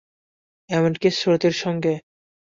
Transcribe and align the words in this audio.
এমনকি 0.69 1.09
শ্রুতির 1.11 1.55
সঙ্গে? 1.63 1.93